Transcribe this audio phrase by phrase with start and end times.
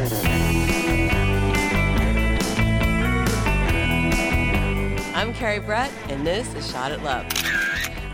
[0.00, 0.06] I'm
[5.34, 7.28] Carrie Brett, and this is Shot at Love.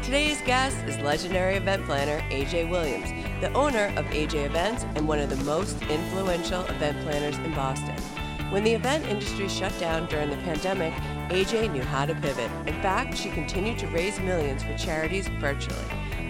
[0.02, 3.10] Today's guest is legendary event planner AJ Williams,
[3.40, 7.94] the owner of AJ Events and one of the most influential event planners in Boston.
[8.50, 10.92] When the event industry shut down during the pandemic,
[11.28, 12.50] AJ knew how to pivot.
[12.66, 15.78] In fact, she continued to raise millions for charities virtually.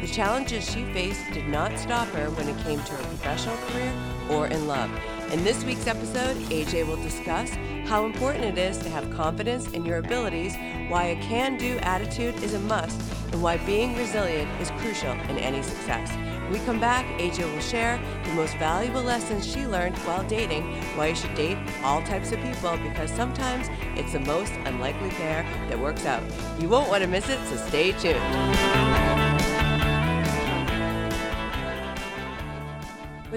[0.02, 3.94] The challenges she faced did not stop her when it came to her professional career
[4.28, 4.90] or in love.
[5.32, 7.50] In this week's episode, AJ will discuss
[7.86, 10.54] how important it is to have confidence in your abilities,
[10.88, 13.00] why a can do attitude is a must,
[13.32, 16.12] and why being resilient is crucial in any success.
[16.44, 20.62] When we come back, AJ will share the most valuable lessons she learned while dating,
[20.96, 23.66] why you should date all types of people, because sometimes
[23.98, 26.22] it's the most unlikely pair that works out.
[26.60, 29.25] You won't want to miss it, so stay tuned.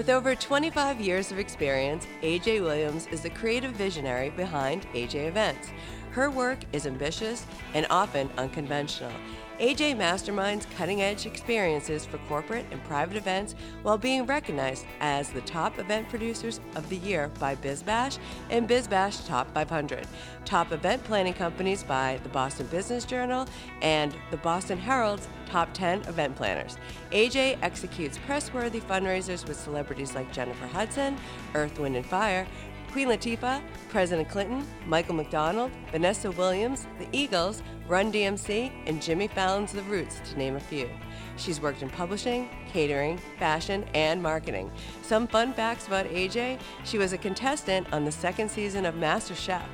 [0.00, 5.68] With over 25 years of experience, AJ Williams is the creative visionary behind AJ Events.
[6.12, 7.44] Her work is ambitious
[7.74, 9.12] and often unconventional.
[9.60, 15.42] AJ masterminds cutting edge experiences for corporate and private events while being recognized as the
[15.42, 20.06] top event producers of the year by BizBash and BizBash Top 500,
[20.46, 23.46] top event planning companies by the Boston Business Journal
[23.82, 26.78] and the Boston Herald's top 10 event planners.
[27.10, 31.18] AJ executes press worthy fundraisers with celebrities like Jennifer Hudson,
[31.54, 32.46] Earth, Wind, and Fire,
[32.92, 39.72] Queen Latifah, President Clinton, Michael McDonald, Vanessa Williams, the Eagles, Run DMC, and Jimmy Fallon's
[39.72, 40.88] The Roots, to name a few.
[41.36, 44.72] She's worked in publishing, catering, fashion, and marketing.
[45.02, 49.66] Some fun facts about AJ she was a contestant on the second season of MasterChef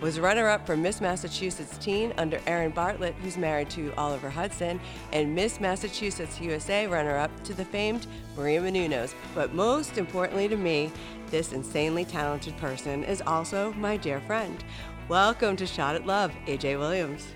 [0.00, 4.80] was runner-up for Miss Massachusetts Teen under Erinn Bartlett, who's married to Oliver Hudson,
[5.12, 9.14] and Miss Massachusetts USA runner-up to the famed Maria Menounos.
[9.34, 10.92] But most importantly to me,
[11.30, 14.64] this insanely talented person is also my dear friend.
[15.08, 17.26] Welcome to Shot at Love, AJ Williams.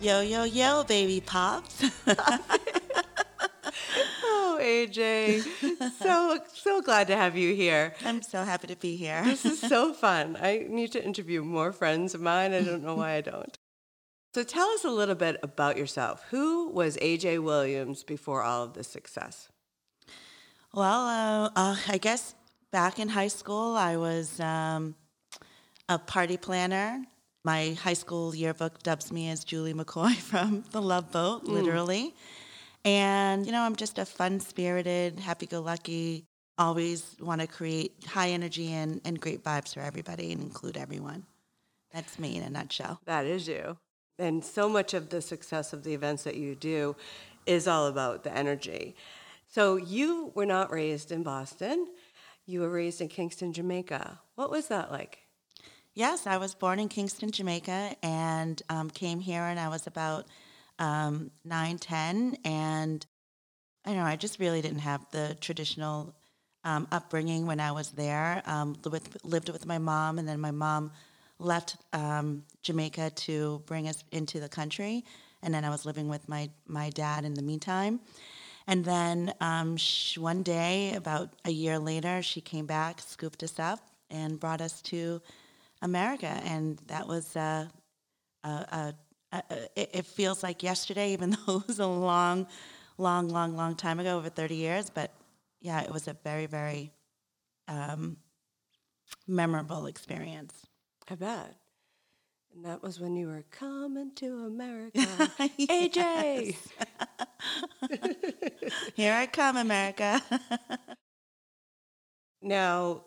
[0.00, 1.84] Yo, yo, yo, baby pops.
[4.22, 5.42] oh, AJ.
[5.98, 7.94] So, so glad to have you here.
[8.04, 9.22] I'm so happy to be here.
[9.24, 10.36] This is so fun.
[10.40, 12.54] I need to interview more friends of mine.
[12.54, 13.58] I don't know why I don't.
[14.32, 16.24] So, tell us a little bit about yourself.
[16.30, 19.48] Who was AJ Williams before all of this success?
[20.72, 22.36] Well, uh, uh, I guess
[22.72, 24.94] back in high school, I was um,
[25.88, 27.04] a party planner.
[27.44, 32.14] My high school yearbook dubs me as Julie McCoy from The Love Boat, literally.
[32.84, 32.90] Mm.
[32.90, 36.24] And, you know, I'm just a fun spirited, happy go lucky,
[36.56, 41.24] always want to create high energy and, and great vibes for everybody and include everyone.
[41.92, 43.00] That's me in a nutshell.
[43.04, 43.76] That is you.
[44.18, 46.94] And so much of the success of the events that you do
[47.46, 48.94] is all about the energy.
[49.48, 51.88] So you were not raised in Boston.
[52.46, 54.20] You were raised in Kingston, Jamaica.
[54.34, 55.18] What was that like?
[55.94, 60.26] Yes, I was born in Kingston, Jamaica, and um, came here, and I was about
[60.78, 63.04] um, 9, 10, and
[63.84, 66.14] I know I just really didn't have the traditional
[66.64, 68.42] um, upbringing when I was there.
[68.46, 70.92] Um, with, lived with my mom, and then my mom
[71.38, 75.04] left um, Jamaica to bring us into the country,
[75.42, 78.00] and then I was living with my my dad in the meantime.
[78.70, 83.58] And then um, she, one day, about a year later, she came back, scooped us
[83.58, 85.20] up, and brought us to
[85.82, 87.66] America, and that was uh,
[88.44, 88.94] a, a
[89.32, 89.40] uh,
[89.74, 92.46] it, it, feels like yesterday, even though it was a long,
[92.96, 94.88] long, long, long time ago, over 30 years.
[94.88, 95.10] But
[95.60, 96.92] yeah, it was a very, very
[97.66, 98.18] um,
[99.26, 100.54] memorable experience.
[101.08, 101.56] I bet.
[102.54, 104.98] And that was when you were coming to America.
[104.98, 106.56] AJ!
[108.94, 110.20] Here I come, America.
[112.42, 113.04] now,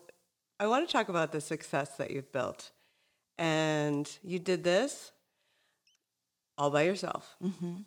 [0.58, 2.70] I want to talk about the success that you've built.
[3.38, 5.12] And you did this
[6.56, 7.36] all by yourself.
[7.42, 7.82] Mm-hmm.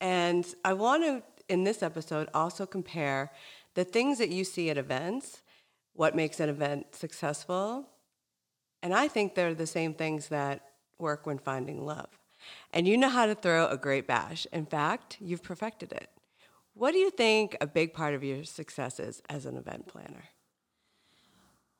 [0.00, 3.30] And I want to, in this episode, also compare
[3.74, 5.42] the things that you see at events,
[5.94, 7.88] what makes an event successful.
[8.82, 10.65] And I think they're the same things that
[10.98, 12.08] work when finding love.
[12.72, 14.46] And you know how to throw a great bash.
[14.52, 16.10] In fact, you've perfected it.
[16.74, 20.24] What do you think a big part of your success is as an event planner?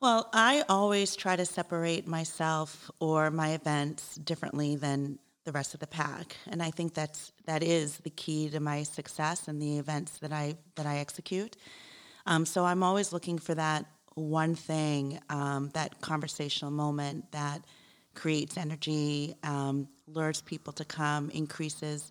[0.01, 5.81] Well, I always try to separate myself or my events differently than the rest of
[5.81, 6.37] the pack.
[6.47, 10.33] And I think that's that is the key to my success and the events that
[10.33, 11.57] I that I execute.
[12.27, 17.63] Um, so I'm always looking for that one thing, um, that conversational moment that
[18.17, 22.11] creates energy, um, lures people to come, increases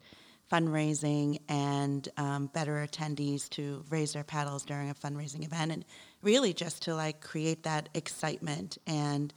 [0.51, 5.85] fundraising and um, better attendees to raise their paddles during a fundraising event, and
[6.21, 9.33] really just to like create that excitement and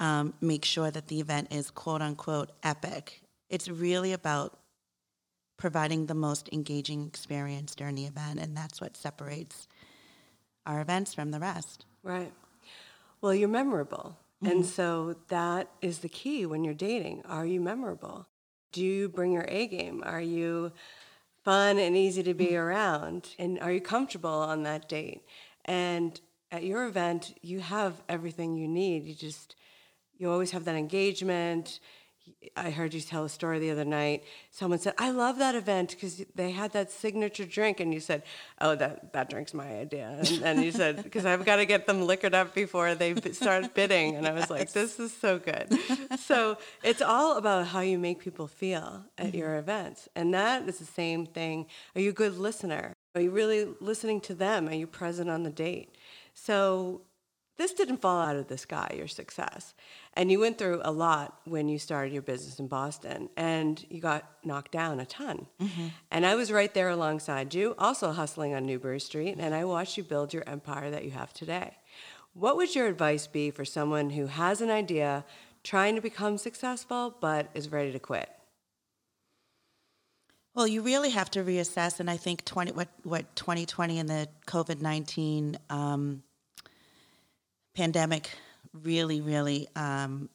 [0.00, 3.20] um, make sure that the event is quote unquote epic.
[3.50, 4.58] It's really about
[5.58, 9.68] providing the most engaging experience during the event, and that's what separates
[10.64, 11.84] our events from the rest.
[12.02, 12.32] Right.
[13.20, 14.16] Well, you're memorable.
[14.42, 14.52] Mm-hmm.
[14.52, 17.22] And so that is the key when you're dating.
[17.26, 18.28] Are you memorable?
[18.72, 20.02] Do you bring your A game?
[20.06, 20.72] Are you
[21.44, 22.56] fun and easy to be mm-hmm.
[22.56, 23.34] around?
[23.38, 25.22] And are you comfortable on that date?
[25.64, 26.20] And
[26.50, 29.04] at your event, you have everything you need.
[29.04, 29.56] You just,
[30.16, 31.80] you always have that engagement.
[32.56, 34.22] I heard you tell a story the other night.
[34.52, 38.22] Someone said, "I love that event because they had that signature drink," and you said,
[38.60, 41.86] "Oh, that that drink's my idea." And then you said, "Because I've got to get
[41.86, 45.66] them liquored up before they start bidding," and I was like, "This is so good."
[46.18, 49.58] so it's all about how you make people feel at your mm-hmm.
[49.58, 51.66] events, and that is the same thing.
[51.96, 52.94] Are you a good listener?
[53.16, 54.68] Are you really listening to them?
[54.68, 55.96] Are you present on the date?
[56.34, 57.02] So
[57.58, 59.74] this didn't fall out of the sky, your success.
[60.14, 64.00] And you went through a lot when you started your business in Boston, and you
[64.00, 65.46] got knocked down a ton.
[65.60, 65.88] Mm-hmm.
[66.12, 69.96] And I was right there alongside you, also hustling on Newbury Street, and I watched
[69.96, 71.76] you build your empire that you have today.
[72.32, 75.24] What would your advice be for someone who has an idea,
[75.64, 78.30] trying to become successful, but is ready to quit?
[80.54, 84.28] Well, you really have to reassess, and I think 20, what, what 2020 and the
[84.46, 86.22] COVID 19 um,
[87.78, 88.28] pandemic
[88.72, 90.28] really, really um,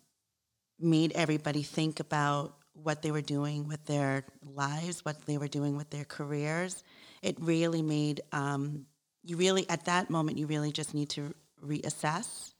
[0.80, 4.24] made everybody think about what they were doing with their
[4.56, 6.84] lives, what they were doing with their careers.
[7.22, 8.86] It really made um,
[9.25, 12.54] you really at that moment you really just need to reassess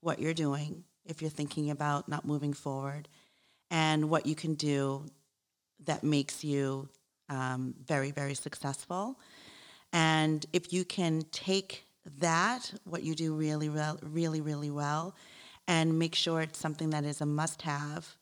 [0.00, 3.08] what you're doing if you're thinking about not moving forward,
[3.70, 5.04] and what you can do
[5.84, 6.88] that makes you
[7.28, 9.18] um, very, very successful.
[9.92, 11.84] And if you can take
[12.18, 15.14] that, what you do really, well, really, really well,
[15.68, 18.16] and make sure it's something that is a must-have,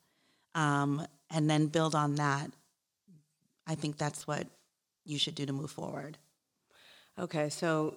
[0.55, 2.51] um, and then build on that.
[3.67, 4.47] I think that's what
[5.05, 6.19] you should do to move forward.
[7.19, 7.95] Okay, so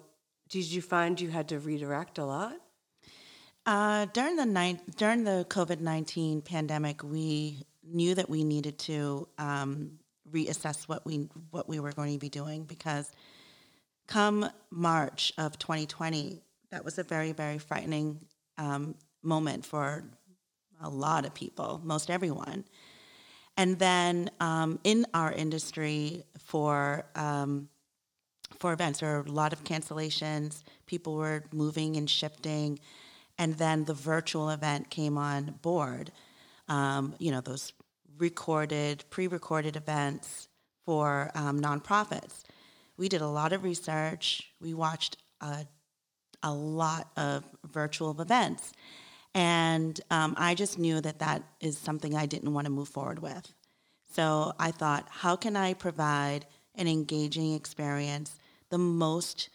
[0.49, 2.53] did you find you had to redirect a lot?
[3.65, 9.27] Uh, during the ni- during the COVID nineteen pandemic, we knew that we needed to
[9.37, 9.99] um,
[10.31, 13.11] reassess what we what we were going to be doing because
[14.11, 18.19] come March of 2020, that was a very, very frightening
[18.57, 18.93] um,
[19.23, 20.03] moment for
[20.81, 22.65] a lot of people, most everyone.
[23.55, 27.69] And then um, in our industry for um,
[28.59, 30.63] for events, there were a lot of cancellations.
[30.87, 32.79] People were moving and shifting,
[33.37, 36.11] and then the virtual event came on board.
[36.67, 37.71] Um, you know, those
[38.17, 40.49] recorded, pre-recorded events
[40.85, 42.43] for um, nonprofits
[43.01, 44.51] we did a lot of research.
[44.62, 45.65] We watched a,
[46.44, 48.74] a lot of virtual events.
[49.33, 53.18] And um, I just knew that that is something I didn't want to move forward
[53.18, 53.51] with.
[54.12, 56.45] So I thought, how can I provide
[56.75, 58.38] an engaging experience,
[58.69, 59.50] the most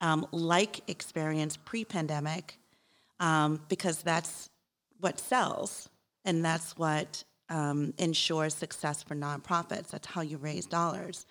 [0.00, 2.58] um, like experience pre pandemic,
[3.20, 4.50] um, because that's
[4.98, 5.88] what sells
[6.24, 9.90] and that's what um, ensures success for nonprofits.
[9.90, 11.26] That's how you raise dollars.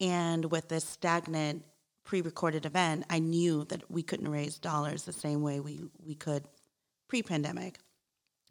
[0.00, 1.62] And with this stagnant
[2.04, 6.44] pre-recorded event, I knew that we couldn't raise dollars the same way we, we could
[7.08, 7.78] pre-pandemic.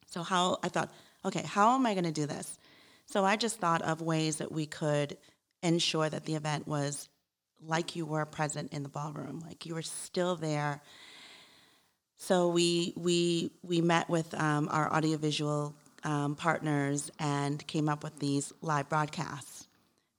[0.07, 0.91] So how I thought,
[1.25, 2.57] okay, how am I going to do this?
[3.07, 5.17] So I just thought of ways that we could
[5.63, 7.09] ensure that the event was
[7.61, 10.81] like you were present in the ballroom, like you were still there.
[12.17, 18.19] So we we we met with um, our audiovisual um, partners and came up with
[18.19, 19.58] these live broadcasts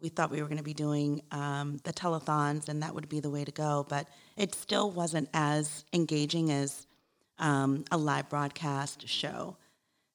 [0.00, 3.20] we thought we were going to be doing um, the telethons, and that would be
[3.20, 3.86] the way to go.
[3.88, 6.86] But it still wasn't as engaging as
[7.38, 9.56] um, a live broadcast show.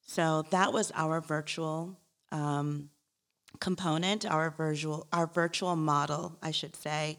[0.02, 1.98] So that was our virtual
[2.32, 2.90] um,
[3.60, 7.18] component, our virtual, our virtual model, I should say,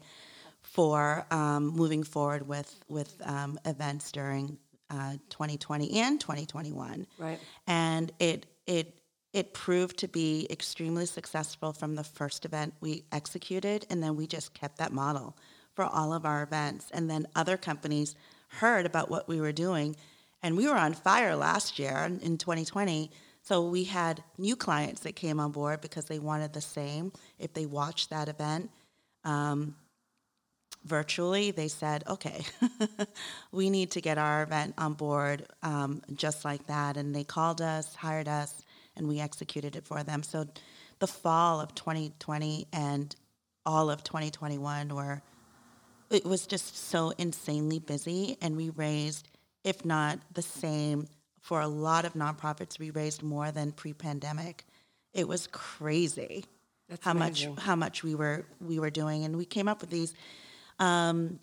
[0.61, 4.57] for um, moving forward with with um, events during
[4.89, 7.07] uh, 2020 and 2021.
[7.17, 7.39] Right.
[7.67, 8.97] And it it
[9.33, 14.27] it proved to be extremely successful from the first event we executed, and then we
[14.27, 15.35] just kept that model
[15.73, 16.89] for all of our events.
[16.91, 18.15] And then other companies
[18.47, 19.95] heard about what we were doing,
[20.41, 23.11] and we were on fire last year in 2020.
[23.43, 27.11] So we had new clients that came on board because they wanted the same.
[27.39, 28.69] If they watched that event
[29.23, 29.75] um,
[30.83, 32.43] virtually, they said, okay,
[33.51, 36.97] we need to get our event on board um, just like that.
[36.97, 38.63] And they called us, hired us,
[38.97, 40.23] and we executed it for them.
[40.23, 40.45] So
[40.99, 43.15] the fall of 2020 and
[43.65, 45.21] all of 2021 were
[46.09, 49.27] it was just so insanely busy, and we raised,
[49.65, 51.07] if not the same,
[51.41, 54.65] for a lot of nonprofits, we raised more than pre-pandemic.
[55.13, 56.45] It was crazy
[56.87, 57.55] That's how amazing.
[57.55, 60.13] much how much we were we were doing, and we came up with these
[60.79, 61.39] um,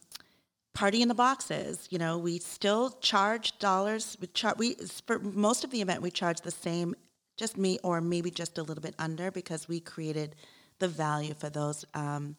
[0.72, 1.86] party in the boxes.
[1.90, 4.16] You know, we still charge dollars.
[4.20, 6.94] We char- we for most of the event we charge the same,
[7.36, 10.36] just me or maybe just a little bit under because we created
[10.78, 12.36] the value for those um,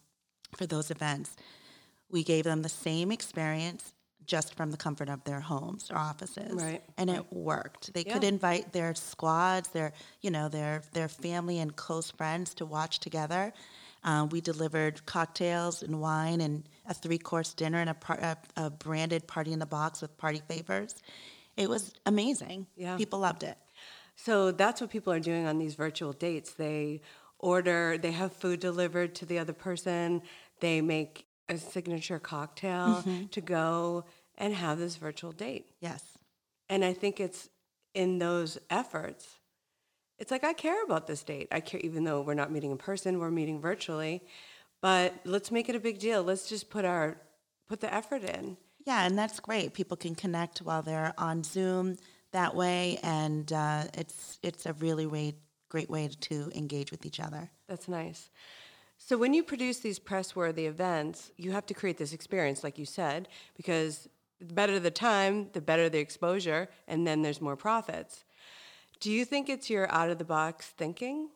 [0.58, 1.36] for those events.
[2.10, 3.94] We gave them the same experience
[4.25, 7.94] just from the comfort of their homes or offices, Right, and it worked.
[7.94, 12.66] They could invite their squads, their you know their their family and close friends to
[12.66, 13.54] watch together.
[14.04, 18.38] Uh, we delivered cocktails and wine and a three course dinner and a, par- a,
[18.56, 20.94] a branded party in the box with party favors.
[21.58, 22.68] It was amazing.
[22.75, 22.98] Yeah.
[22.98, 23.58] people loved it.
[24.16, 26.54] So that's what people are doing on these virtual dates.
[26.54, 27.02] They
[27.40, 30.22] order, they have food delivered to the other person,
[30.62, 33.26] they make a signature cocktail mm-hmm.
[33.26, 34.06] to go
[34.38, 35.68] and have this virtual date.
[35.80, 36.04] Yes,
[36.70, 37.50] And I think it's
[37.94, 39.40] in those efforts.
[40.18, 41.48] It's like I care about this date.
[41.52, 44.24] I care even though we're not meeting in person, we're meeting virtually.
[44.82, 46.24] But let's make it a big deal.
[46.24, 47.18] Let's just put our
[47.68, 48.58] put the effort in.
[48.86, 49.74] yeah, and that's great.
[49.74, 51.98] People can connect while they're on Zoom
[52.36, 55.36] that way, and uh, it's it's a really way,
[55.70, 57.50] great way to engage with each other.
[57.70, 58.30] That's nice.
[58.98, 62.86] So when you produce these press-worthy events, you have to create this experience, like you
[62.86, 68.25] said, because the better the time, the better the exposure, and then there's more profits.
[69.00, 71.30] Do you think it's your out-of-the-box thinking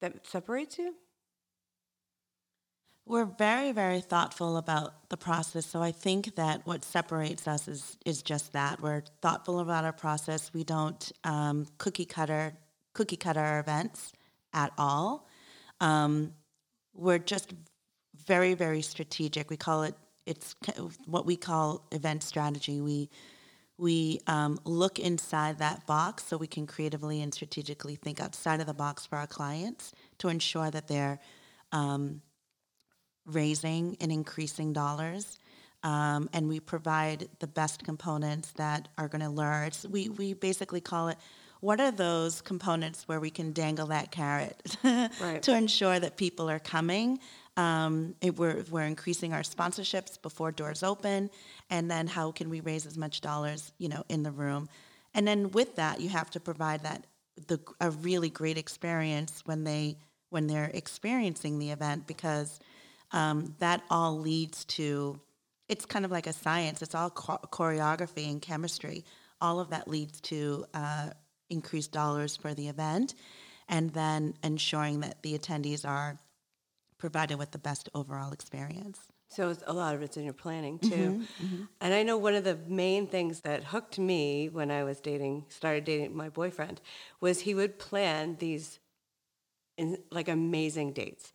[0.00, 0.94] that separates you?
[3.08, 5.64] We're very, very thoughtful about the process.
[5.64, 9.92] So I think that what separates us is is just that we're thoughtful about our
[9.92, 10.50] process.
[10.52, 12.54] We don't um, cookie cutter
[12.94, 14.12] cookie cutter events
[14.52, 15.28] at all.
[15.80, 16.32] Um,
[16.94, 17.54] we're just
[18.26, 19.50] very, very strategic.
[19.50, 19.94] We call it
[20.26, 20.56] it's
[21.06, 22.80] what we call event strategy.
[22.80, 23.08] We
[23.78, 28.66] we um, look inside that box so we can creatively and strategically think outside of
[28.66, 31.20] the box for our clients to ensure that they're
[31.70, 32.22] um,
[33.26, 35.38] raising and increasing dollars.
[35.82, 39.64] Um, and we provide the best components that are going to lure.
[39.64, 41.18] It's, we, we basically call it
[41.60, 45.42] what are those components where we can dangle that carrot Right.
[45.42, 47.18] to ensure that people are coming.
[47.56, 51.30] Um, it, we're, we're increasing our sponsorships before doors open,
[51.70, 54.68] and then how can we raise as much dollars, you know, in the room,
[55.14, 57.06] and then with that, you have to provide that
[57.48, 59.96] the a really great experience when they
[60.30, 62.60] when they're experiencing the event because
[63.12, 65.20] um, that all leads to
[65.68, 66.80] it's kind of like a science.
[66.80, 69.04] It's all cho- choreography and chemistry.
[69.40, 71.10] All of that leads to uh,
[71.50, 73.14] increased dollars for the event,
[73.68, 76.18] and then ensuring that the attendees are
[76.98, 79.00] provided with the best overall experience.
[79.28, 81.20] So it's, a lot of it's in your planning too.
[81.80, 85.46] And I know one of the main things that hooked me when I was dating,
[85.48, 86.80] started dating my boyfriend,
[87.20, 88.78] was he would plan these
[89.76, 91.32] in, like amazing dates.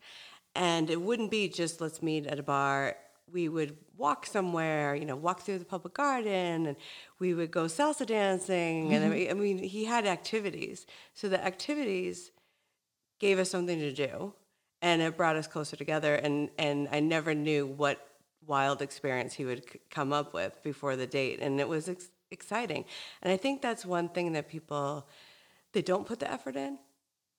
[0.54, 2.96] And it wouldn't be just let's meet at a bar.
[3.32, 6.76] We would walk somewhere, you know, walk through the public garden, and
[7.18, 8.92] we would go salsa dancing.
[8.92, 9.12] And mm-hmm.
[9.12, 10.86] I mean, I mean, he had activities.
[11.14, 12.30] So the activities
[13.22, 14.34] gave us something to do
[14.82, 18.04] and it brought us closer together and and I never knew what
[18.44, 22.10] wild experience he would c- come up with before the date and it was ex-
[22.32, 22.84] exciting
[23.22, 25.08] and I think that's one thing that people
[25.72, 26.78] they don't put the effort in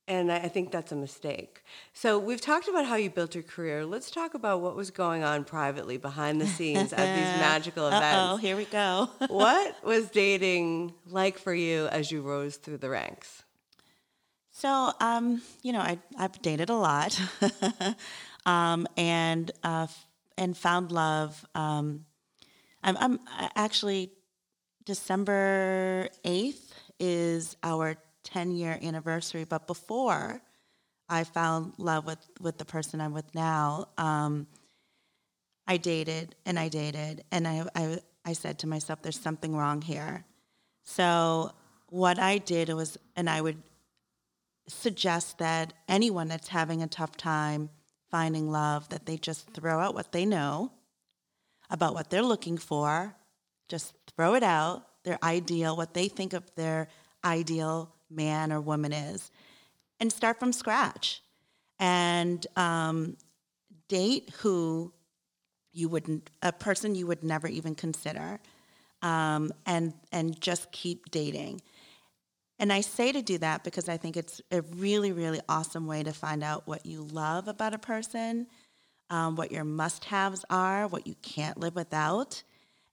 [0.07, 1.63] and I think that's a mistake.
[1.93, 3.85] So we've talked about how you built your career.
[3.85, 8.17] Let's talk about what was going on privately behind the scenes at these magical events.
[8.19, 9.09] oh, here we go.
[9.27, 13.43] what was dating like for you as you rose through the ranks?
[14.51, 17.19] So, um, you know, I, I've dated a lot,
[18.45, 19.87] um, and uh,
[20.37, 21.43] and found love.
[21.55, 22.05] Um,
[22.83, 23.19] I'm, I'm
[23.55, 24.11] actually
[24.85, 29.43] December eighth is our ten year anniversary.
[29.43, 30.41] But before
[31.09, 34.47] I found love with with the person I'm with now, um,
[35.67, 39.81] I dated and I dated, and I, I I said to myself, "There's something wrong
[39.81, 40.25] here."
[40.83, 41.51] So
[41.89, 43.61] what I did was, and I would
[44.67, 47.69] suggest that anyone that's having a tough time
[48.09, 50.71] finding love that they just throw out what they know
[51.69, 53.15] about what they're looking for
[53.67, 56.87] just throw it out their ideal what they think of their
[57.25, 59.31] ideal man or woman is
[59.99, 61.21] and start from scratch
[61.79, 63.17] and um,
[63.87, 64.93] date who
[65.71, 68.39] you wouldn't a person you would never even consider
[69.01, 71.61] um, and and just keep dating
[72.59, 76.03] and I say to do that because I think it's a really, really awesome way
[76.03, 78.47] to find out what you love about a person.
[79.09, 82.43] um, what your must haves are, what you can't live without,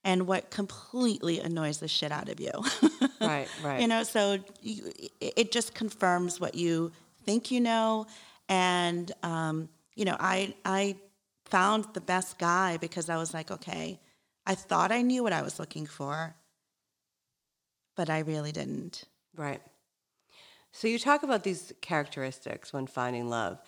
[0.05, 2.51] and what completely annoys the shit out of you.
[3.21, 3.81] right, right.
[3.81, 6.93] You know, so you, it just confirms what you
[7.25, 8.07] think you know.
[8.49, 10.97] And, um, you know, I, I
[11.45, 14.01] found the best guy because I was like, okay,
[14.47, 16.35] I thought I knew what I was looking for,
[17.95, 19.05] but I really didn't.
[19.37, 19.61] Right.
[20.73, 23.59] So you talk about these characteristics when finding love,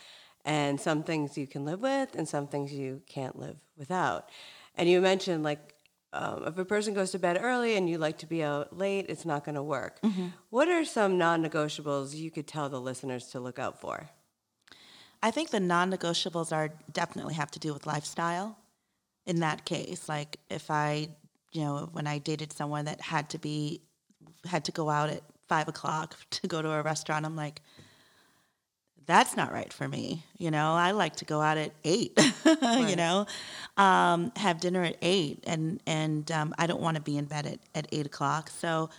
[0.44, 4.28] and some things you can live with, and some things you can't live without.
[4.76, 5.74] And you mentioned like
[6.12, 9.06] um, if a person goes to bed early and you like to be out late,
[9.08, 10.00] it's not going to work.
[10.02, 10.28] Mm-hmm.
[10.50, 14.10] What are some non-negotiables you could tell the listeners to look out for?
[15.22, 18.58] I think the non-negotiables are definitely have to do with lifestyle.
[19.24, 21.08] In that case, like if I,
[21.52, 23.82] you know, when I dated someone that had to be
[24.44, 27.62] had to go out at five o'clock to go to a restaurant, I'm like,
[29.06, 30.24] that's not right for me.
[30.38, 32.88] You know, I like to go out at eight, right.
[32.88, 33.26] you know,
[33.76, 37.46] um, have dinner at eight, and and um, I don't want to be in bed
[37.46, 38.50] at, at eight o'clock.
[38.50, 38.90] So,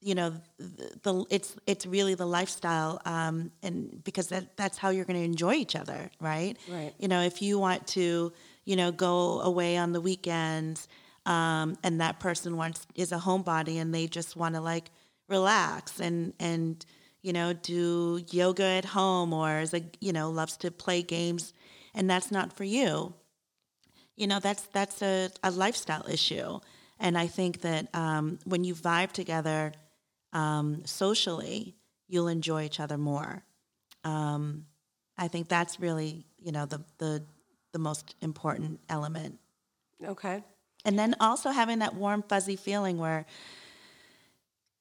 [0.00, 4.90] you know, the, the it's it's really the lifestyle, um, and because that that's how
[4.90, 6.56] you're going to enjoy each other, right?
[6.68, 6.92] Right.
[6.98, 8.32] You know, if you want to,
[8.64, 10.88] you know, go away on the weekends,
[11.26, 14.90] um, and that person wants is a homebody, and they just want to like
[15.28, 16.84] relax and and
[17.24, 21.54] you know, do yoga at home or is a, you know, loves to play games
[21.94, 23.14] and that's not for you.
[24.14, 26.60] You know, that's that's a, a lifestyle issue.
[27.00, 29.72] And I think that um, when you vibe together
[30.34, 31.74] um, socially,
[32.08, 33.42] you'll enjoy each other more.
[34.04, 34.66] Um,
[35.16, 37.24] I think that's really, you know, the the
[37.72, 39.38] the most important element.
[40.04, 40.44] Okay.
[40.84, 43.24] And then also having that warm, fuzzy feeling where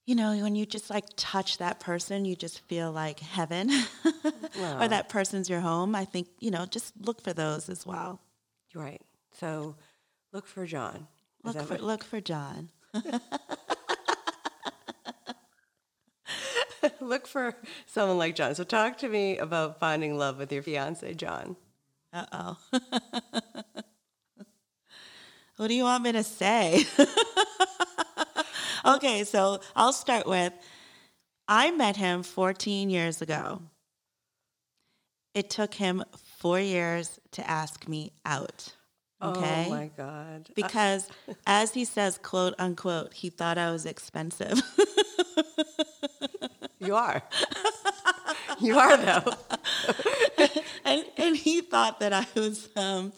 [0.06, 3.70] you know, when you just like touch that person, you just feel like heaven,
[4.80, 5.96] or that person's your home.
[5.96, 8.20] I think, you know, just look for those as well.
[8.76, 9.02] Right.
[9.40, 9.76] So
[10.34, 11.08] look for John.
[11.46, 11.84] Is look for, what?
[11.84, 12.70] look for John.
[17.00, 17.56] look for
[17.86, 18.56] someone like John.
[18.56, 21.56] So talk to me about finding love with your fiance, John.
[22.12, 22.58] Uh oh.
[25.58, 26.86] what do you want me to say?
[28.86, 30.54] Okay, so I'll start with
[31.48, 33.62] I met him 14 years ago.
[35.34, 36.04] It took him
[36.38, 38.74] four years to ask me out.
[39.22, 39.65] Okay.
[39.67, 40.50] Oh my God.
[40.56, 41.10] Because
[41.48, 44.62] as he says, quote unquote, he thought I was expensive.
[46.80, 47.24] you are.
[48.60, 49.34] You are, though.
[50.86, 53.13] and, and he thought that I was um,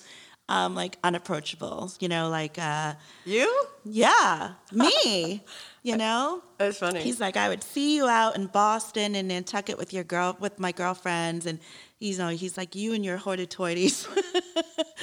[0.48, 2.94] um, like unapproachable, you know, like uh,
[3.26, 3.66] you?
[3.84, 5.44] Yeah, me.
[5.82, 7.02] you know, that's funny.
[7.02, 10.60] He's like, I would see you out in Boston and Nantucket with your girl, with
[10.60, 11.60] my girlfriends, and
[11.98, 14.08] he's you know, he's like you and your hoity-toities.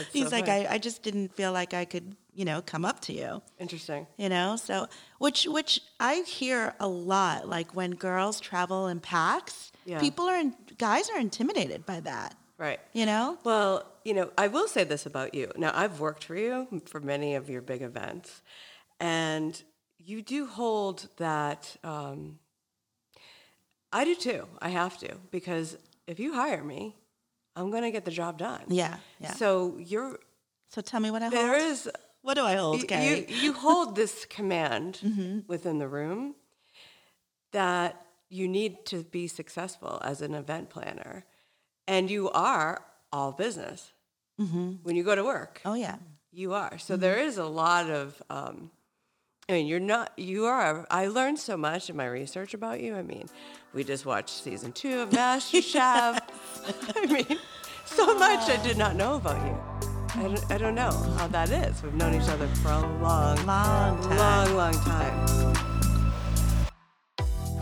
[0.12, 3.00] he's so like, I, I just didn't feel like I could, you know, come up
[3.00, 3.42] to you.
[3.59, 4.07] Interesting.
[4.16, 4.87] You know, so
[5.18, 9.98] which which I hear a lot, like when girls travel in packs, yeah.
[9.98, 10.42] people are
[10.78, 12.37] guys are intimidated by that.
[12.59, 12.78] Right.
[12.92, 13.38] You know?
[13.42, 15.51] Well, you know, I will say this about you.
[15.57, 18.43] Now, I've worked for you for many of your big events,
[19.01, 19.61] and
[19.99, 21.77] you do hold that.
[21.85, 22.38] Um,
[23.93, 24.47] I do too.
[24.61, 26.97] I have to because if you hire me,
[27.55, 28.62] I'm going to get the job done.
[28.69, 28.97] Yeah.
[29.21, 29.33] Yeah.
[29.33, 30.19] So you're.
[30.69, 31.35] So tell me what I hold.
[31.35, 31.91] There is.
[32.23, 35.41] What do I hold, You, you hold this command mm-hmm.
[35.49, 36.37] within the room
[37.51, 41.25] that you need to be successful as an event planner
[41.87, 43.92] and you are all business
[44.40, 44.72] mm-hmm.
[44.83, 45.61] when you go to work.
[45.64, 45.96] Oh yeah,
[46.33, 46.79] you are.
[46.79, 47.03] So mm-hmm.
[47.03, 48.20] there is a lot of.
[48.31, 48.70] Um,
[49.48, 50.12] I mean, you're not.
[50.16, 50.87] You are.
[50.90, 52.94] I learned so much in my research about you.
[52.94, 53.29] I mean,
[53.75, 56.20] we just watched season two of MasterChef.
[56.96, 57.38] I mean,
[57.85, 59.59] so much I did not know about you.
[60.14, 61.83] I don't, I don't know how that is.
[61.83, 64.16] We've known each other for a long, long, time.
[64.18, 65.72] long, long time.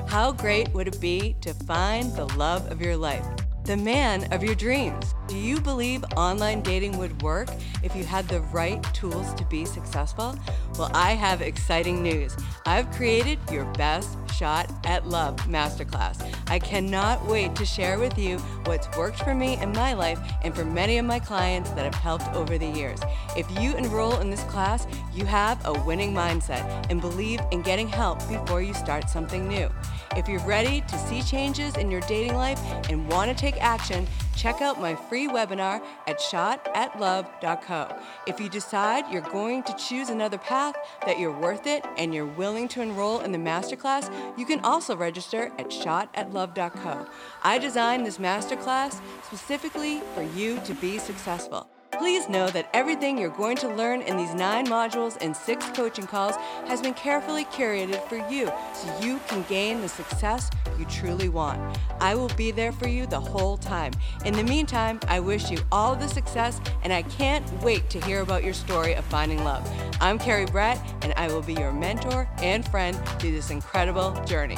[0.09, 3.25] How great would it be to find the love of your life?
[3.65, 5.15] The man of your dreams.
[5.29, 7.49] Do you believe online dating would work
[7.83, 10.35] if you had the right tools to be successful?
[10.79, 12.37] Well, I have exciting news.
[12.67, 16.27] I've created your best shot at love masterclass.
[16.49, 20.55] I cannot wait to share with you what's worked for me in my life and
[20.55, 22.99] for many of my clients that have helped over the years.
[23.37, 27.89] If you enroll in this class, you have a winning mindset and believe in getting
[27.89, 29.69] help before you start something new.
[30.17, 34.07] If you're ready to see changes in your dating life and want to take action,
[34.37, 37.97] check out my free webinar at shotatlove.co.
[38.27, 42.27] If you decide you're going to choose another path, that you're worth it, and you're
[42.27, 47.07] willing to enroll in the masterclass, you can also register at shotatlove.co.
[47.43, 51.69] I designed this masterclass specifically for you to be successful.
[52.01, 56.07] Please know that everything you're going to learn in these nine modules and six coaching
[56.07, 56.35] calls
[56.67, 61.61] has been carefully curated for you so you can gain the success you truly want.
[62.01, 63.93] I will be there for you the whole time.
[64.25, 68.23] In the meantime, I wish you all the success and I can't wait to hear
[68.23, 69.71] about your story of finding love.
[70.01, 74.57] I'm Carrie Brett and I will be your mentor and friend through this incredible journey.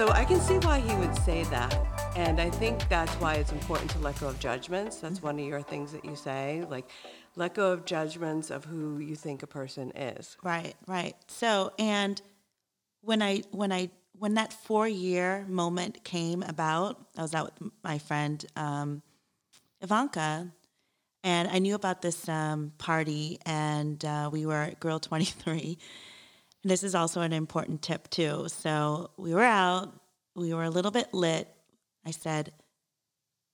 [0.00, 1.76] So I can see why he would say that.
[2.16, 4.96] And I think that's why it's important to let go of judgments.
[4.96, 6.64] That's one of your things that you say.
[6.70, 6.88] Like,
[7.36, 10.38] let go of judgments of who you think a person is.
[10.42, 11.16] Right, right.
[11.26, 12.18] So, and
[13.02, 17.70] when I, when I, when that four year moment came about, I was out with
[17.84, 19.02] my friend um,
[19.82, 20.50] Ivanka,
[21.22, 25.76] and I knew about this um, party, and uh, we were at Girl 23
[26.62, 28.46] this is also an important tip, too.
[28.48, 29.92] So we were out,
[30.34, 31.48] we were a little bit lit.
[32.04, 32.52] I said,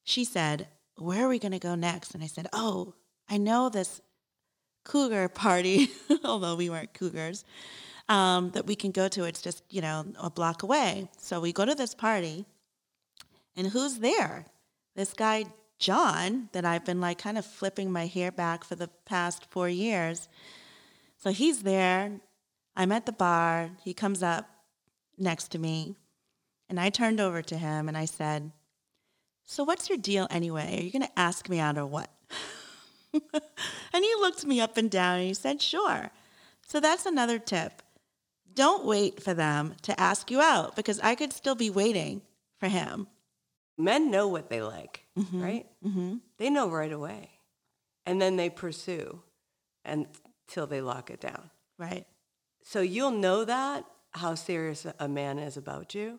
[0.05, 2.15] she said, Where are we going to go next?
[2.15, 2.95] And I said, Oh,
[3.29, 4.01] I know this
[4.85, 5.91] cougar party,
[6.25, 7.45] although we weren't cougars,
[8.09, 9.25] um, that we can go to.
[9.25, 11.09] It's just, you know, a block away.
[11.19, 12.47] So we go to this party,
[13.57, 14.47] and who's there?
[14.95, 15.47] This guy,
[15.79, 19.69] John, that I've been like kind of flipping my hair back for the past four
[19.69, 20.29] years.
[21.19, 22.21] So he's there
[22.77, 23.71] I'm at the bar.
[23.83, 24.49] He comes up
[25.19, 25.97] next to me,
[26.69, 28.53] and I turned over to him and I said,
[29.45, 30.79] So, what's your deal anyway?
[30.79, 32.11] Are you going to ask me out or what?
[33.13, 36.11] and he looked me up and down and he said, Sure.
[36.67, 37.83] So, that's another tip.
[38.55, 42.23] Don't wait for them to ask you out because I could still be waiting
[42.59, 43.07] for him.
[43.79, 45.43] Men know what they like, mm-hmm.
[45.43, 45.67] right?
[45.85, 46.17] Mm-hmm.
[46.39, 47.31] They know right away.
[48.07, 49.21] And then they pursue
[49.85, 51.51] until they lock it down.
[51.79, 52.07] Right.
[52.67, 56.19] So you'll know that, how serious a man is about you.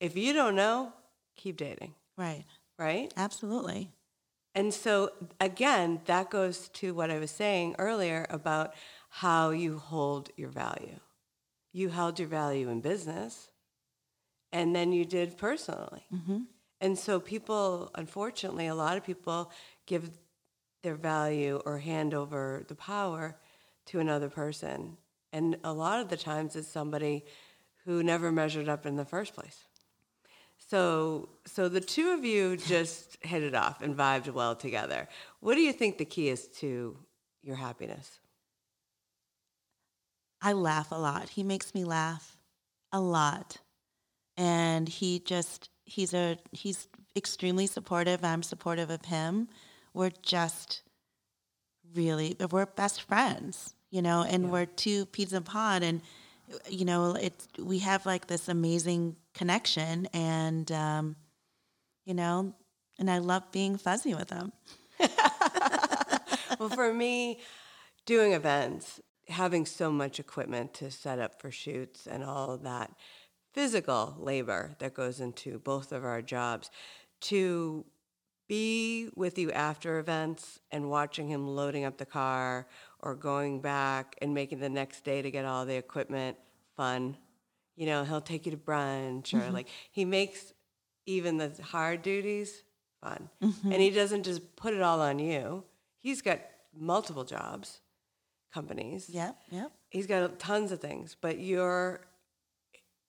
[0.00, 0.94] If you don't know,
[1.36, 1.94] keep dating.
[2.16, 2.46] Right.
[2.78, 3.12] Right?
[3.18, 3.90] Absolutely.
[4.54, 5.10] And so,
[5.42, 8.72] again, that goes to what I was saying earlier about
[9.10, 11.00] how you hold your value.
[11.74, 13.50] You held your value in business,
[14.52, 16.06] and then you did personally.
[16.14, 16.38] Mm-hmm.
[16.80, 19.52] And so, people, unfortunately, a lot of people
[19.84, 20.10] give
[20.82, 23.36] their value or hand over the power
[23.86, 24.96] to another person.
[25.34, 27.24] And a lot of the times it's somebody
[27.84, 29.64] who never measured up in the first place.
[30.68, 35.08] So, so the two of you just hit it off and vibed well together.
[35.40, 36.96] What do you think the key is to
[37.42, 38.20] your happiness?
[40.40, 41.30] I laugh a lot.
[41.30, 42.36] He makes me laugh
[42.92, 43.56] a lot.
[44.36, 48.24] And he just he's a he's extremely supportive.
[48.24, 49.48] I'm supportive of him.
[49.94, 50.82] We're just
[51.92, 54.50] really we're best friends you know, and yeah.
[54.50, 56.02] we're two peas in pod, and
[56.68, 61.14] you know, it's we have like this amazing connection, and um,
[62.04, 62.52] you know,
[62.98, 64.50] and I love being fuzzy with them.
[66.58, 67.38] well, for me,
[68.04, 72.90] doing events, having so much equipment to set up for shoots and all that
[73.52, 76.68] physical labor that goes into both of our jobs,
[77.20, 77.84] to
[78.48, 82.66] be with you after events and watching him loading up the car
[83.04, 86.38] or going back and making the next day to get all the equipment
[86.74, 87.16] fun.
[87.76, 89.52] You know, he'll take you to brunch or mm-hmm.
[89.52, 90.54] like he makes
[91.04, 92.62] even the hard duties
[93.02, 93.28] fun.
[93.42, 93.72] Mm-hmm.
[93.72, 95.64] And he doesn't just put it all on you.
[96.00, 96.40] He's got
[96.74, 97.80] multiple jobs,
[98.52, 99.10] companies.
[99.10, 99.72] Yep, yep.
[99.90, 102.00] He's got tons of things, but you're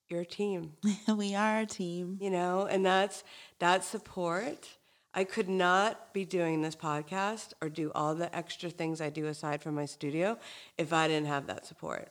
[0.09, 0.73] you're a team.
[1.07, 2.17] we are a team.
[2.19, 3.23] You know, and that's
[3.59, 4.67] that support
[5.15, 9.27] I could not be doing this podcast or do all the extra things I do
[9.27, 10.37] aside from my studio
[10.77, 12.09] if I didn't have that support.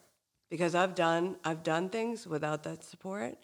[0.51, 3.37] Because I've done I've done things without that support.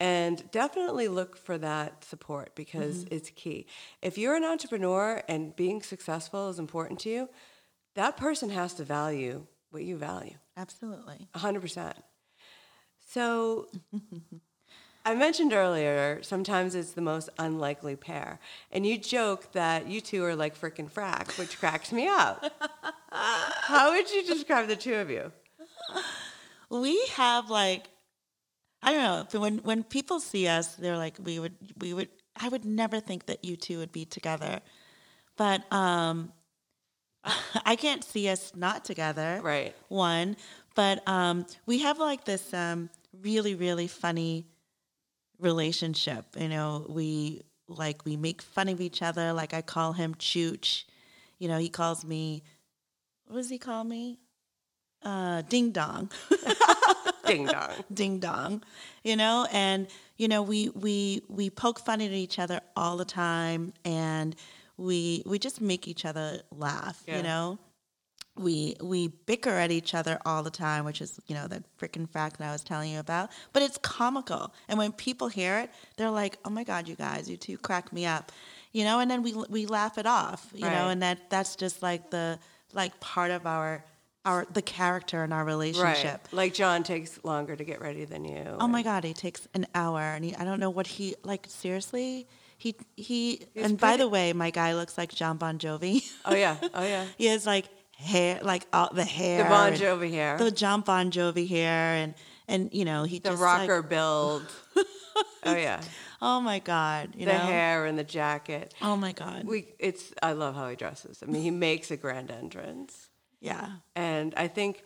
[0.00, 3.14] And definitely look for that support because mm-hmm.
[3.14, 3.66] it's key.
[4.00, 7.28] If you're an entrepreneur and being successful is important to you,
[7.94, 10.34] that person has to value what you value.
[10.56, 11.28] Absolutely.
[11.36, 11.92] 100%.
[13.10, 13.68] So
[15.04, 18.38] I mentioned earlier, sometimes it's the most unlikely pair.
[18.70, 22.44] And you joke that you two are like frickin' frack, which cracks me up.
[23.12, 25.32] How would you describe the two of you?
[26.70, 27.88] We have like,
[28.82, 32.48] I don't know, when, when people see us, they're like, we would, we would, I
[32.48, 34.60] would never think that you two would be together.
[35.36, 36.32] But um,
[37.66, 39.40] I can't see us not together.
[39.42, 39.74] Right.
[39.88, 40.36] One.
[40.74, 42.88] But um, we have like this um,
[43.20, 44.46] really, really funny
[45.42, 46.24] relationship.
[46.38, 49.32] You know, we like we make fun of each other.
[49.32, 50.84] Like I call him Chooch.
[51.38, 52.42] You know, he calls me.
[53.26, 54.18] What does he call me?
[55.02, 56.10] Uh, ding dong.
[57.26, 57.70] Ding dong.
[57.92, 58.62] Ding dong.
[59.04, 63.04] You know, and you know, we we we poke fun at each other all the
[63.04, 64.36] time and
[64.76, 67.16] we we just make each other laugh, Yeah.
[67.18, 67.58] you know?
[68.34, 72.08] We we bicker at each other all the time, which is, you know, that freaking
[72.08, 73.30] fact that I was telling you about.
[73.52, 74.54] But it's comical.
[74.68, 77.92] And when people hear it, they're like, "Oh my god, you guys, you two crack
[77.92, 78.32] me up."
[78.72, 80.72] You know, and then we we laugh it off, you Right.
[80.72, 82.38] know, and that that's just like the
[82.72, 83.84] like part of our
[84.24, 86.20] our the character in our relationship.
[86.28, 86.32] Right.
[86.32, 88.44] Like John takes longer to get ready than you.
[88.58, 91.44] Oh my God, he takes an hour, and he, I don't know what he like.
[91.50, 93.42] Seriously, he he.
[93.52, 96.02] He's and by the way, my guy looks like John Bon Jovi.
[96.24, 96.56] Oh yeah.
[96.72, 97.04] Oh yeah.
[97.18, 97.66] he has like
[98.02, 100.36] hair, like all the hair, The Bon Jovi hair.
[100.38, 102.14] the John Bon Jovi hair, and
[102.48, 104.42] and you know he the just like- rocker build.
[105.44, 105.80] oh yeah.
[106.20, 107.38] oh my God, you the know.
[107.38, 108.74] hair and the jacket.
[108.82, 109.44] Oh my God.
[109.44, 111.22] We it's I love how he dresses.
[111.22, 113.08] I mean, he makes a grand entrance.
[113.40, 113.68] yeah.
[113.96, 114.82] And I think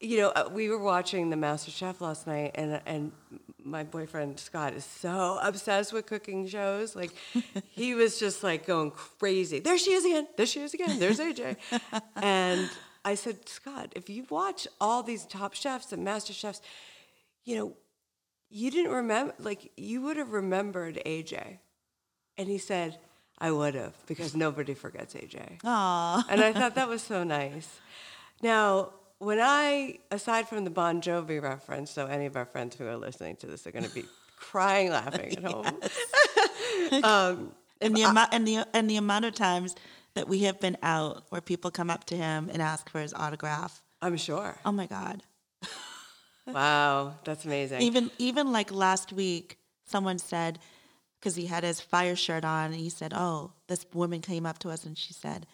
[0.00, 3.12] you know, uh, we were watching the Master Chef last night and and
[3.64, 6.94] my boyfriend Scott is so obsessed with cooking shows.
[6.94, 7.12] Like
[7.70, 9.60] he was just like going crazy.
[9.60, 10.26] There she is again.
[10.36, 10.98] There she is again.
[10.98, 11.56] There's AJ.
[12.16, 12.70] and
[13.04, 16.62] I said, Scott, if you watch all these top chefs and master chefs,
[17.44, 17.76] you know,
[18.48, 21.58] you didn't remember, like, you would have remembered AJ.
[22.38, 22.98] And he said,
[23.38, 25.58] I would have, because nobody forgets AJ.
[25.64, 26.26] Aw.
[26.30, 27.80] And I thought that was so nice.
[28.42, 28.92] Now,
[29.24, 32.96] when I, aside from the Bon Jovi reference, so any of our friends who are
[32.96, 34.04] listening to this are going to be
[34.36, 35.66] crying laughing at home.
[37.04, 39.74] um, And the amount and the and the amount of times
[40.14, 43.12] that we have been out where people come up to him and ask for his
[43.12, 43.82] autograph.
[44.00, 44.56] I'm sure.
[44.64, 45.22] Oh my God.
[46.46, 47.80] Wow, that's amazing.
[47.80, 50.58] Even even like last week, someone said
[51.18, 54.58] because he had his fire shirt on, and he said, "Oh, this woman came up
[54.60, 55.46] to us and she said,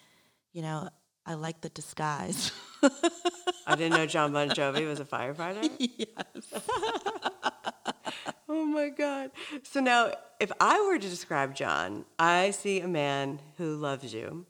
[0.51, 0.89] you know,
[1.25, 2.51] I like the disguise."
[3.67, 5.69] I didn't know John Bon Jovi was a firefighter.
[5.79, 6.53] yes.
[8.53, 9.31] Oh my God.
[9.63, 14.45] So now, if I were to describe John, I see a man who loves you,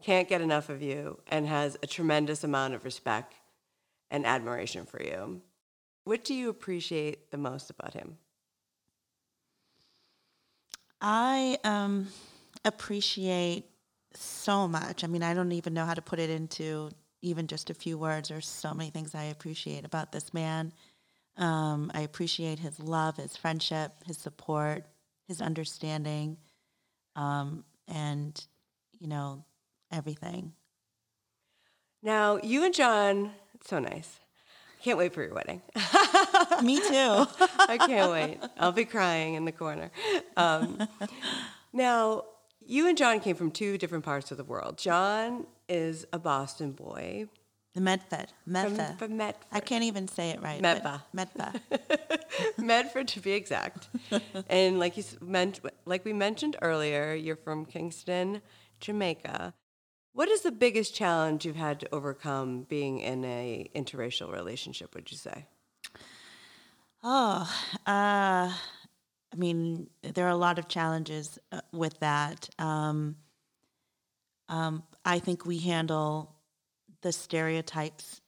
[0.00, 3.34] can't get enough of you, and has a tremendous amount of respect
[4.12, 5.42] and admiration for you.
[6.04, 8.16] What do you appreciate the most about him?
[11.00, 12.06] I um,
[12.64, 13.64] appreciate
[14.16, 15.04] so much.
[15.04, 16.90] I mean, I don't even know how to put it into
[17.22, 18.28] even just a few words.
[18.28, 20.72] There's so many things I appreciate about this man.
[21.36, 24.84] Um, I appreciate his love, his friendship, his support,
[25.28, 26.38] his understanding,
[27.14, 28.46] um, and
[28.98, 29.44] you know
[29.92, 30.52] everything.
[32.02, 34.20] Now, you and John, it's so nice.
[34.82, 35.62] Can't wait for your wedding.
[36.62, 37.26] Me too.
[37.68, 38.38] I can't wait.
[38.58, 39.90] I'll be crying in the corner.
[40.36, 40.86] Um,
[41.72, 42.24] now,
[42.66, 44.78] you and John came from two different parts of the world.
[44.78, 47.28] John is a Boston boy
[47.76, 49.44] the Medfed, from, from Medford.
[49.52, 50.62] I can't even say it right.
[50.62, 51.02] Medfa.
[51.14, 51.60] Medfa.
[52.58, 53.88] Medford to be exact.
[54.48, 58.40] and like you meant, like we mentioned earlier, you're from Kingston,
[58.80, 59.52] Jamaica.
[60.14, 64.94] What is the biggest challenge you've had to overcome being in a interracial relationship?
[64.94, 65.44] Would you say?
[67.04, 68.54] Oh, uh,
[69.32, 72.48] I mean, there are a lot of challenges uh, with that.
[72.58, 73.16] Um,
[74.48, 76.34] um, I think we handle
[77.02, 78.20] the stereotypes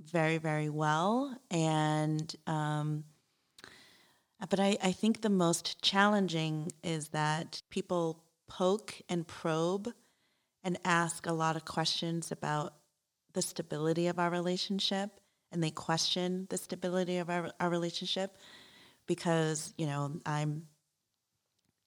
[0.00, 3.04] very, very well, and um,
[4.50, 9.92] but I, I think the most challenging is that people poke and probe
[10.64, 12.74] and ask a lot of questions about
[13.32, 15.10] the stability of our relationship
[15.52, 18.36] and they question the stability of our, our relationship
[19.06, 20.66] because you know i'm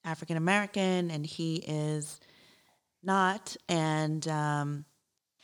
[0.04, 2.20] african american and he is
[3.02, 4.84] not and um,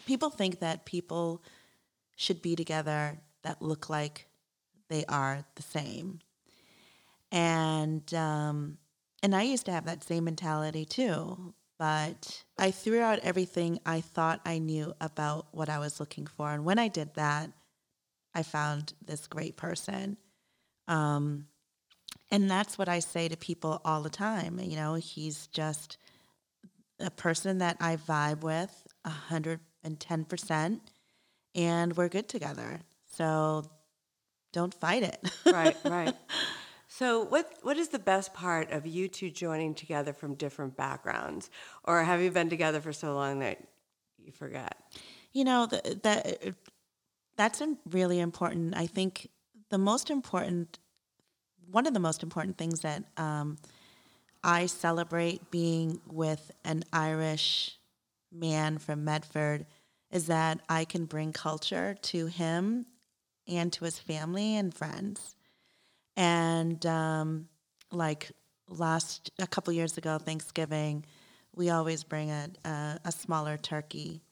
[0.07, 1.43] people think that people
[2.17, 4.27] should be together that look like
[4.89, 6.19] they are the same
[7.31, 8.79] and um,
[9.23, 14.03] and i used to have that same mentality too but I threw out everything I
[14.03, 16.53] thought I knew about what I was looking for.
[16.53, 17.51] And when I did that,
[18.33, 20.17] I found this great person.
[20.87, 21.49] Um,
[22.33, 24.59] and that's what I say to people all the time.
[24.59, 25.99] You know, he's just
[26.99, 30.81] a person that I vibe with 110%,
[31.55, 32.81] and we're good together.
[33.15, 33.65] So
[34.53, 35.31] don't fight it.
[35.47, 36.17] right, right.
[36.89, 41.51] So, what what is the best part of you two joining together from different backgrounds,
[41.85, 43.63] or have you been together for so long that
[44.19, 44.77] you forget?
[45.33, 46.55] You know, the, that
[47.37, 48.77] that's a really important.
[48.77, 49.31] I think
[49.71, 50.79] the most important,
[51.73, 53.57] one of the most important things that um,
[54.45, 57.79] I celebrate being with an Irish
[58.31, 59.67] man from Medford
[60.11, 62.87] is that I can bring culture to him
[63.49, 65.35] and to his family and friends.
[66.17, 67.49] And um,
[67.91, 68.31] like
[68.69, 71.05] last a couple years ago, Thanksgiving,
[71.55, 74.23] we always bring a a, a smaller turkey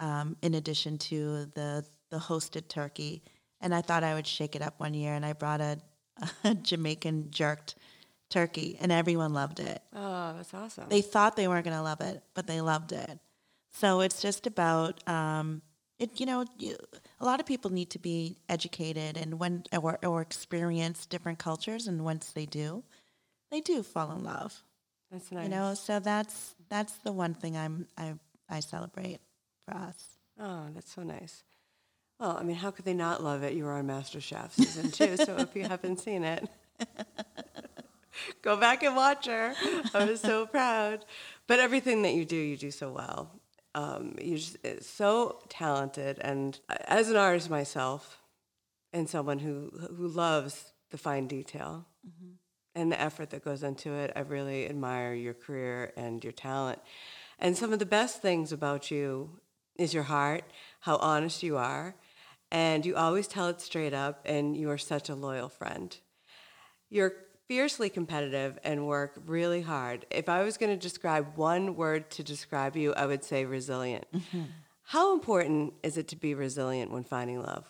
[0.00, 3.22] um, in addition to the the hosted turkey.
[3.60, 5.78] And I thought I would shake it up one year, and I brought a,
[6.44, 7.74] a Jamaican jerked
[8.30, 9.82] turkey, and everyone loved it.
[9.94, 10.88] Oh, that's awesome.
[10.88, 13.18] They thought they weren't going to love it, but they loved it.
[13.72, 15.62] So it's just about um,
[15.98, 16.20] it.
[16.20, 16.76] You know, you,
[17.20, 21.86] a lot of people need to be educated and when or, or experience different cultures,
[21.86, 22.84] and once they do,
[23.50, 24.62] they do fall in love.
[25.10, 25.44] that's nice.
[25.44, 28.14] You know, so that's that's the one thing I'm I
[28.48, 29.18] I celebrate
[29.66, 30.18] for us.
[30.38, 31.42] Oh, that's so nice.
[32.24, 33.52] Well, I mean, how could they not love it?
[33.52, 36.48] You were on MasterChef season two, so if you haven't seen it,
[38.40, 39.52] go back and watch her.
[39.92, 41.04] I was so proud.
[41.46, 43.30] But everything that you do, you do so well.
[43.74, 44.56] Um, you're just
[44.96, 48.22] so talented, and as an artist myself,
[48.94, 51.84] and someone who who loves the fine detail
[52.74, 56.78] and the effort that goes into it, I really admire your career and your talent.
[57.38, 59.40] And some of the best things about you
[59.76, 60.44] is your heart,
[60.80, 61.96] how honest you are,
[62.54, 65.96] and you always tell it straight up, and you are such a loyal friend.
[66.88, 67.14] You're
[67.48, 70.06] fiercely competitive and work really hard.
[70.08, 74.06] If I was going to describe one word to describe you, I would say resilient.
[74.84, 77.64] How important is it to be resilient when finding love?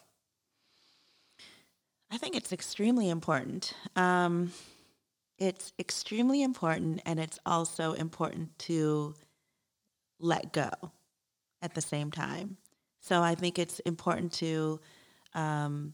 [2.10, 3.72] I think it's extremely important.
[3.96, 4.52] Um,
[5.38, 9.14] it's extremely important, and it's also important to
[10.20, 10.70] let go
[11.62, 12.58] at the same time.
[13.04, 14.80] So I think it's important to
[15.34, 15.92] um,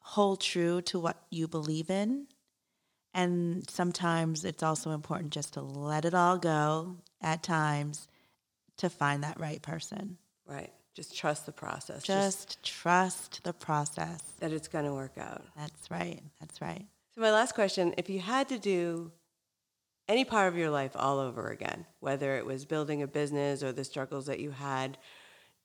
[0.00, 2.26] hold true to what you believe in.
[3.14, 8.08] And sometimes it's also important just to let it all go at times
[8.78, 10.18] to find that right person.
[10.48, 10.72] Right.
[10.94, 12.02] Just trust the process.
[12.02, 14.20] Just trust the process.
[14.40, 15.44] that it's going to work out.
[15.56, 16.22] That's right.
[16.40, 16.86] That's right.
[17.14, 19.12] So, my last question if you had to do
[20.08, 23.72] any part of your life all over again, whether it was building a business or
[23.72, 24.98] the struggles that you had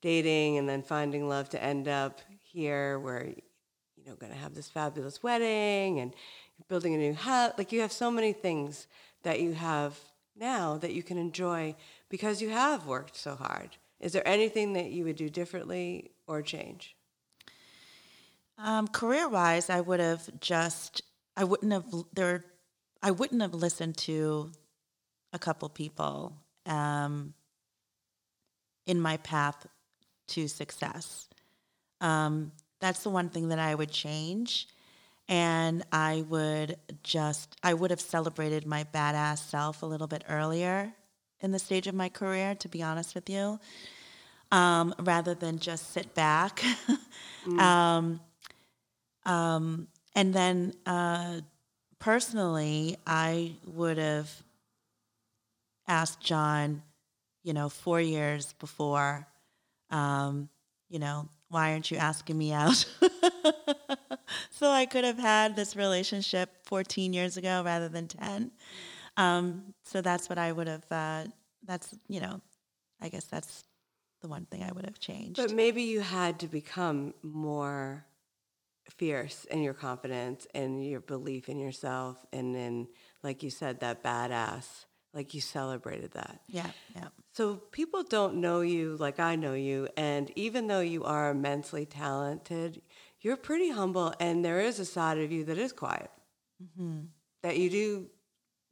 [0.00, 4.54] dating and then finding love to end up here where you know going to have
[4.54, 6.14] this fabulous wedding and
[6.68, 7.52] building a new house.
[7.58, 8.86] Like you have so many things
[9.22, 9.98] that you have
[10.36, 11.74] now that you can enjoy
[12.08, 13.76] because you have worked so hard.
[14.00, 16.96] Is there anything that you would do differently or change?
[18.56, 21.02] Um, career wise, I would have just,
[21.36, 22.44] I wouldn't have, there,
[23.02, 24.50] I wouldn't have listened to
[25.32, 26.34] a couple people
[26.66, 27.34] um,
[28.86, 29.66] in my path
[30.28, 31.28] to success.
[32.00, 34.68] Um, that's the one thing that I would change.
[35.28, 40.92] And I would just, I would have celebrated my badass self a little bit earlier
[41.40, 43.60] in the stage of my career, to be honest with you,
[44.50, 46.62] um, rather than just sit back.
[47.58, 48.20] um,
[49.24, 49.86] um,
[50.16, 51.40] and then uh,
[52.00, 54.42] personally, I would have
[55.86, 56.82] asked John,
[57.44, 59.26] you know, four years before,
[59.90, 60.48] um,
[60.88, 62.84] you know, why aren't you asking me out?
[64.50, 68.50] so I could have had this relationship 14 years ago rather than 10.
[69.16, 71.24] Um, so that's what I would have, uh,
[71.64, 72.40] that's, you know,
[73.00, 73.64] I guess that's
[74.22, 75.36] the one thing I would have changed.
[75.36, 78.04] But maybe you had to become more
[78.90, 82.24] fierce in your confidence and your belief in yourself.
[82.32, 82.88] And then,
[83.22, 84.66] like you said, that badass,
[85.14, 86.40] like you celebrated that.
[86.48, 87.08] yeah, yeah.
[87.32, 89.88] So people don't know you like I know you.
[89.96, 92.82] And even though you are immensely talented,
[93.20, 94.12] you're pretty humble.
[94.20, 96.10] And there is a side of you that is quiet,
[96.62, 97.02] mm-hmm.
[97.42, 98.06] that you do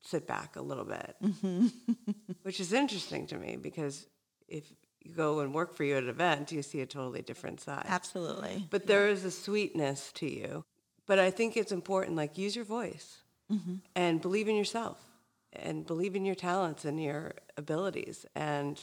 [0.03, 1.69] sit back a little bit, mm-hmm.
[2.43, 4.07] which is interesting to me because
[4.49, 4.65] if
[5.03, 7.87] you go and work for you at an event, you see a totally different side.
[7.89, 8.67] Absolutely.
[8.71, 10.65] But there is a sweetness to you.
[11.07, 13.19] But I think it's important, like, use your voice
[13.51, 13.77] mm-hmm.
[13.95, 14.99] and believe in yourself
[15.53, 18.27] and believe in your talents and your abilities.
[18.35, 18.79] And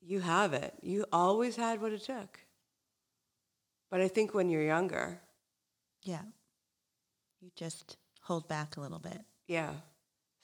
[0.00, 0.74] you have it.
[0.80, 2.38] You always had what it took.
[3.90, 5.20] But I think when you're younger,
[6.04, 6.22] Yeah.
[7.40, 9.20] You just hold back a little bit.
[9.46, 9.72] yeah.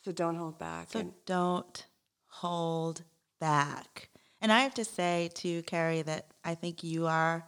[0.04, 0.90] So don't hold back.
[0.90, 1.86] So and don't
[2.26, 3.02] hold
[3.40, 4.10] back.
[4.44, 7.46] And I have to say to Carrie that I think you are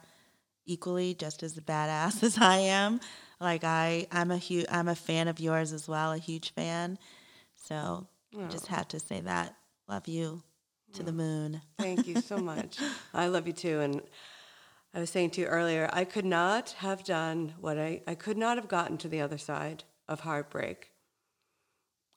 [0.65, 2.99] equally just as badass as I am.
[3.39, 6.97] Like I, I'm a huge, I'm a fan of yours as well, a huge fan.
[7.55, 9.55] So I just had to say that.
[9.87, 10.41] Love you
[10.93, 11.61] to the moon.
[11.77, 12.79] Thank you so much.
[13.13, 13.79] I love you too.
[13.79, 14.01] And
[14.91, 18.37] I was saying to you earlier, I could not have done what I, I could
[18.37, 20.89] not have gotten to the other side of heartbreak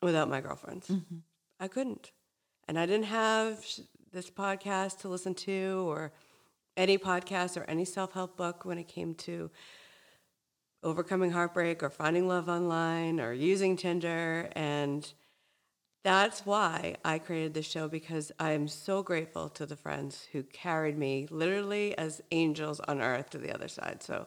[0.00, 0.88] without my girlfriends.
[0.88, 1.16] Mm-hmm.
[1.60, 2.12] I couldn't.
[2.66, 3.62] And I didn't have
[4.12, 6.12] this podcast to listen to or
[6.76, 9.50] any podcast or any self help book when it came to
[10.82, 14.48] overcoming heartbreak or finding love online or using Tinder.
[14.56, 15.10] And
[16.02, 20.42] that's why I created this show because I am so grateful to the friends who
[20.42, 24.02] carried me literally as angels on earth to the other side.
[24.02, 24.26] So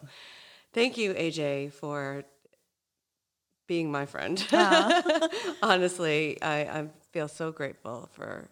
[0.72, 2.24] thank you, AJ, for
[3.66, 4.44] being my friend.
[5.62, 8.48] Honestly, I, I feel so grateful for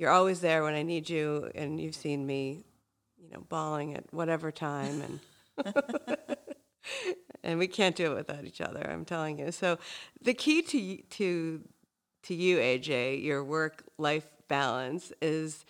[0.00, 2.64] you're always there when I need you, and you've seen me,
[3.18, 5.20] you know, bawling at whatever time,
[5.62, 5.76] and
[7.44, 8.80] and we can't do it without each other.
[8.90, 9.52] I'm telling you.
[9.52, 9.78] So,
[10.22, 11.60] the key to to
[12.22, 15.66] to you, AJ, your work life balance is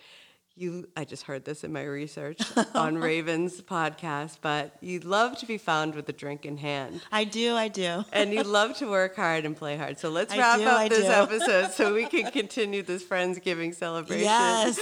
[0.61, 2.39] you I just heard this in my research
[2.75, 7.01] on Raven's podcast, but you love to be found with a drink in hand.
[7.11, 8.05] I do, I do.
[8.13, 9.97] and you love to work hard and play hard.
[9.99, 11.11] So let's wrap do, up I this do.
[11.11, 14.25] episode so we can continue this Friendsgiving celebration.
[14.25, 14.79] Yes.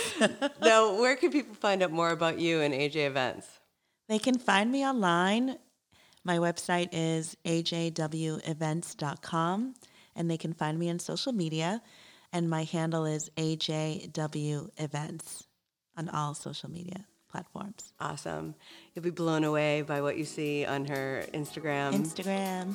[0.62, 3.48] now, where can people find out more about you and AJ events?
[4.08, 5.58] They can find me online.
[6.24, 9.74] My website is ajwevents.com
[10.16, 11.82] and they can find me on social media
[12.32, 15.48] and my handle is AJW Events
[16.00, 17.94] on all social media platforms.
[18.00, 18.56] Awesome.
[18.96, 21.94] You'll be blown away by what you see on her Instagram.
[21.94, 22.74] Instagram.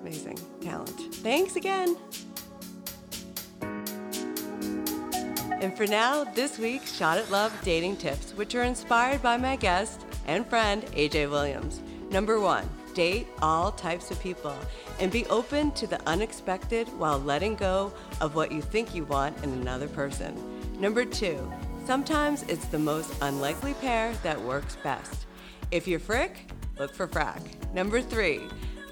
[0.00, 1.14] Amazing talent.
[1.16, 1.96] Thanks again.
[5.60, 9.56] And for now, this week's Shot at Love dating tips, which are inspired by my
[9.56, 11.82] guest and friend, AJ Williams.
[12.10, 14.56] Number one, date all types of people
[14.98, 19.36] and be open to the unexpected while letting go of what you think you want
[19.44, 20.34] in another person.
[20.80, 21.52] Number two,
[21.84, 25.26] Sometimes it's the most unlikely pair that works best.
[25.70, 27.40] If you're Frick, look for Frack.
[27.74, 28.40] Number three,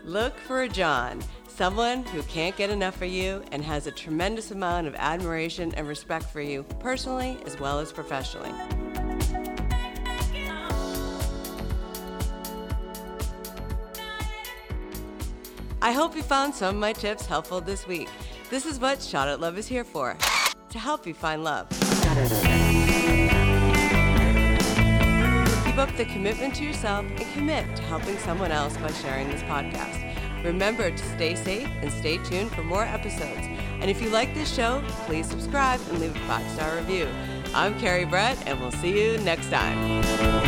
[0.04, 4.50] look for a John, someone who can't get enough of you and has a tremendous
[4.50, 8.52] amount of admiration and respect for you personally as well as professionally.
[15.80, 18.08] I hope you found some of my tips helpful this week.
[18.50, 20.16] This is what Shot at Love is here for
[20.70, 21.87] to help you find love.
[25.64, 29.42] Keep up the commitment to yourself and commit to helping someone else by sharing this
[29.42, 30.04] podcast.
[30.44, 33.46] Remember to stay safe and stay tuned for more episodes.
[33.80, 37.06] And if you like this show, please subscribe and leave a five star review.
[37.54, 40.47] I'm Erinn Bartlett, and we'll see you next time.